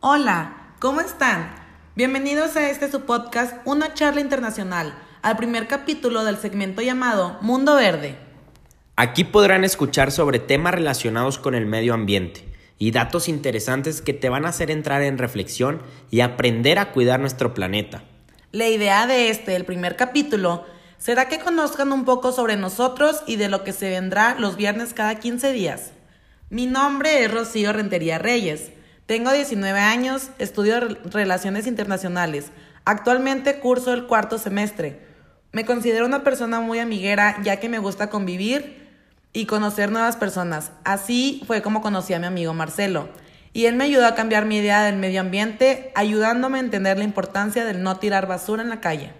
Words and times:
Hola, 0.00 0.74
¿cómo 0.78 1.00
están? 1.00 1.56
Bienvenidos 1.96 2.54
a 2.54 2.70
este 2.70 2.88
su 2.88 3.00
podcast, 3.00 3.56
Una 3.64 3.94
charla 3.94 4.20
internacional, 4.20 4.96
al 5.22 5.36
primer 5.36 5.66
capítulo 5.66 6.22
del 6.22 6.36
segmento 6.36 6.82
llamado 6.82 7.36
Mundo 7.40 7.74
Verde. 7.74 8.16
Aquí 8.94 9.24
podrán 9.24 9.64
escuchar 9.64 10.12
sobre 10.12 10.38
temas 10.38 10.72
relacionados 10.72 11.40
con 11.40 11.56
el 11.56 11.66
medio 11.66 11.94
ambiente 11.94 12.44
y 12.78 12.92
datos 12.92 13.28
interesantes 13.28 14.00
que 14.00 14.12
te 14.12 14.28
van 14.28 14.46
a 14.46 14.50
hacer 14.50 14.70
entrar 14.70 15.02
en 15.02 15.18
reflexión 15.18 15.82
y 16.12 16.20
aprender 16.20 16.78
a 16.78 16.92
cuidar 16.92 17.18
nuestro 17.18 17.52
planeta. 17.52 18.04
La 18.52 18.68
idea 18.68 19.08
de 19.08 19.30
este, 19.30 19.56
el 19.56 19.64
primer 19.64 19.96
capítulo, 19.96 20.64
será 20.98 21.26
que 21.26 21.40
conozcan 21.40 21.90
un 21.90 22.04
poco 22.04 22.30
sobre 22.30 22.56
nosotros 22.56 23.24
y 23.26 23.34
de 23.34 23.48
lo 23.48 23.64
que 23.64 23.72
se 23.72 23.90
vendrá 23.90 24.36
los 24.38 24.54
viernes 24.54 24.94
cada 24.94 25.16
15 25.16 25.52
días. 25.52 25.90
Mi 26.50 26.66
nombre 26.66 27.24
es 27.24 27.32
Rocío 27.32 27.72
Rentería 27.72 28.18
Reyes. 28.18 28.77
Tengo 29.08 29.32
19 29.32 29.80
años, 29.80 30.28
estudio 30.38 30.80
Relaciones 31.10 31.66
Internacionales. 31.66 32.50
Actualmente 32.84 33.58
curso 33.58 33.94
el 33.94 34.04
cuarto 34.06 34.36
semestre. 34.36 35.00
Me 35.50 35.64
considero 35.64 36.04
una 36.04 36.22
persona 36.22 36.60
muy 36.60 36.78
amiguera 36.78 37.38
ya 37.42 37.56
que 37.56 37.70
me 37.70 37.78
gusta 37.78 38.10
convivir 38.10 38.86
y 39.32 39.46
conocer 39.46 39.90
nuevas 39.90 40.16
personas. 40.16 40.72
Así 40.84 41.42
fue 41.46 41.62
como 41.62 41.80
conocí 41.80 42.12
a 42.12 42.18
mi 42.18 42.26
amigo 42.26 42.52
Marcelo. 42.52 43.08
Y 43.54 43.64
él 43.64 43.76
me 43.76 43.84
ayudó 43.84 44.06
a 44.06 44.14
cambiar 44.14 44.44
mi 44.44 44.58
idea 44.58 44.82
del 44.82 44.96
medio 44.96 45.22
ambiente, 45.22 45.90
ayudándome 45.94 46.58
a 46.58 46.60
entender 46.60 46.98
la 46.98 47.04
importancia 47.04 47.64
del 47.64 47.82
no 47.82 47.96
tirar 47.96 48.28
basura 48.28 48.62
en 48.62 48.68
la 48.68 48.82
calle. 48.82 49.12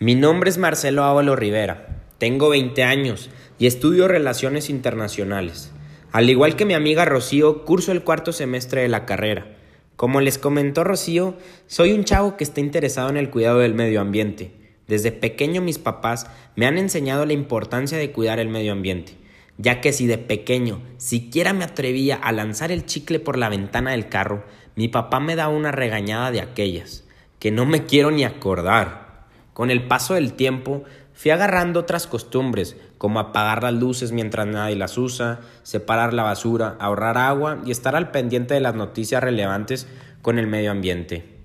Mi 0.00 0.16
nombre 0.16 0.50
es 0.50 0.58
Marcelo 0.58 1.04
Ávalo 1.04 1.36
Rivera. 1.36 1.86
Tengo 2.18 2.48
20 2.48 2.82
años 2.82 3.30
y 3.60 3.68
estudio 3.68 4.08
Relaciones 4.08 4.68
Internacionales. 4.70 5.70
Al 6.12 6.28
igual 6.28 6.56
que 6.56 6.66
mi 6.66 6.74
amiga 6.74 7.06
Rocío, 7.06 7.64
curso 7.64 7.90
el 7.90 8.04
cuarto 8.04 8.34
semestre 8.34 8.82
de 8.82 8.88
la 8.88 9.06
carrera. 9.06 9.56
Como 9.96 10.20
les 10.20 10.36
comentó 10.36 10.84
Rocío, 10.84 11.38
soy 11.66 11.92
un 11.92 12.04
chavo 12.04 12.36
que 12.36 12.44
está 12.44 12.60
interesado 12.60 13.08
en 13.08 13.16
el 13.16 13.30
cuidado 13.30 13.60
del 13.60 13.72
medio 13.72 14.02
ambiente. 14.02 14.52
Desde 14.86 15.10
pequeño 15.10 15.62
mis 15.62 15.78
papás 15.78 16.26
me 16.54 16.66
han 16.66 16.76
enseñado 16.76 17.24
la 17.24 17.32
importancia 17.32 17.96
de 17.96 18.12
cuidar 18.12 18.40
el 18.40 18.50
medio 18.50 18.72
ambiente, 18.72 19.14
ya 19.56 19.80
que 19.80 19.94
si 19.94 20.06
de 20.06 20.18
pequeño 20.18 20.82
siquiera 20.98 21.54
me 21.54 21.64
atrevía 21.64 22.16
a 22.16 22.30
lanzar 22.32 22.72
el 22.72 22.84
chicle 22.84 23.18
por 23.18 23.38
la 23.38 23.48
ventana 23.48 23.92
del 23.92 24.10
carro, 24.10 24.44
mi 24.76 24.88
papá 24.88 25.18
me 25.18 25.34
da 25.34 25.48
una 25.48 25.72
regañada 25.72 26.30
de 26.30 26.42
aquellas, 26.42 27.04
que 27.38 27.50
no 27.50 27.64
me 27.64 27.86
quiero 27.86 28.10
ni 28.10 28.24
acordar. 28.24 29.24
Con 29.54 29.70
el 29.70 29.86
paso 29.86 30.12
del 30.12 30.34
tiempo 30.34 30.84
Fui 31.14 31.30
agarrando 31.30 31.80
otras 31.80 32.06
costumbres, 32.06 32.76
como 32.98 33.20
apagar 33.20 33.62
las 33.62 33.74
luces 33.74 34.12
mientras 34.12 34.46
nadie 34.46 34.76
las 34.76 34.96
usa, 34.98 35.40
separar 35.62 36.14
la 36.14 36.22
basura, 36.22 36.76
ahorrar 36.80 37.18
agua 37.18 37.58
y 37.64 37.70
estar 37.70 37.94
al 37.94 38.10
pendiente 38.10 38.54
de 38.54 38.60
las 38.60 38.74
noticias 38.74 39.22
relevantes 39.22 39.86
con 40.22 40.38
el 40.38 40.46
medio 40.46 40.70
ambiente. 40.70 41.38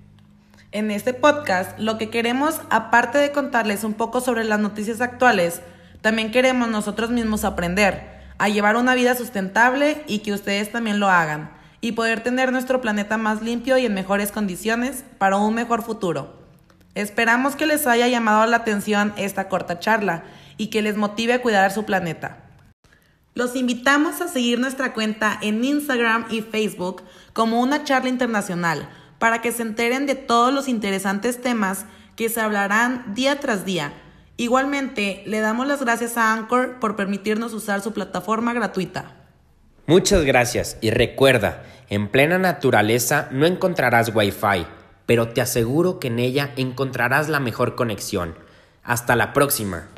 En 0.72 0.90
este 0.90 1.14
podcast 1.14 1.78
lo 1.78 1.96
que 1.96 2.10
queremos, 2.10 2.60
aparte 2.70 3.18
de 3.18 3.32
contarles 3.32 3.84
un 3.84 3.94
poco 3.94 4.20
sobre 4.20 4.44
las 4.44 4.60
noticias 4.60 5.00
actuales, 5.00 5.62
también 6.00 6.30
queremos 6.30 6.68
nosotros 6.68 7.10
mismos 7.10 7.44
aprender 7.44 8.18
a 8.38 8.48
llevar 8.48 8.76
una 8.76 8.94
vida 8.94 9.14
sustentable 9.14 10.02
y 10.06 10.20
que 10.20 10.32
ustedes 10.32 10.70
también 10.70 11.00
lo 11.00 11.08
hagan 11.08 11.50
y 11.80 11.92
poder 11.92 12.22
tener 12.22 12.52
nuestro 12.52 12.80
planeta 12.80 13.16
más 13.16 13.42
limpio 13.42 13.78
y 13.78 13.86
en 13.86 13.94
mejores 13.94 14.32
condiciones 14.32 15.04
para 15.18 15.36
un 15.36 15.54
mejor 15.54 15.82
futuro. 15.82 16.47
Esperamos 16.94 17.56
que 17.56 17.66
les 17.66 17.86
haya 17.86 18.08
llamado 18.08 18.46
la 18.46 18.58
atención 18.58 19.12
esta 19.16 19.48
corta 19.48 19.78
charla 19.78 20.24
y 20.56 20.68
que 20.68 20.82
les 20.82 20.96
motive 20.96 21.34
a 21.34 21.42
cuidar 21.42 21.70
su 21.72 21.84
planeta. 21.84 22.38
Los 23.34 23.54
invitamos 23.54 24.20
a 24.20 24.28
seguir 24.28 24.58
nuestra 24.58 24.94
cuenta 24.94 25.38
en 25.40 25.62
Instagram 25.62 26.26
y 26.28 26.40
Facebook 26.40 27.02
como 27.32 27.60
una 27.60 27.84
charla 27.84 28.08
internacional 28.08 28.88
para 29.20 29.40
que 29.40 29.52
se 29.52 29.62
enteren 29.62 30.06
de 30.06 30.16
todos 30.16 30.52
los 30.52 30.66
interesantes 30.66 31.40
temas 31.40 31.86
que 32.16 32.28
se 32.28 32.40
hablarán 32.40 33.14
día 33.14 33.38
tras 33.38 33.64
día. 33.64 33.92
Igualmente, 34.36 35.22
le 35.26 35.38
damos 35.38 35.68
las 35.68 35.80
gracias 35.80 36.16
a 36.16 36.32
Anchor 36.32 36.80
por 36.80 36.96
permitirnos 36.96 37.52
usar 37.52 37.80
su 37.80 37.92
plataforma 37.92 38.52
gratuita. 38.54 39.14
Muchas 39.86 40.24
gracias 40.24 40.76
y 40.80 40.90
recuerda, 40.90 41.62
en 41.88 42.08
plena 42.08 42.38
naturaleza 42.38 43.28
no 43.30 43.46
encontrarás 43.46 44.14
Wi-Fi 44.14 44.77
pero 45.08 45.28
te 45.28 45.40
aseguro 45.40 46.00
que 46.00 46.08
en 46.08 46.18
ella 46.18 46.52
encontrarás 46.56 47.30
la 47.30 47.40
mejor 47.40 47.76
conexión. 47.76 48.34
Hasta 48.84 49.16
la 49.16 49.32
próxima. 49.32 49.88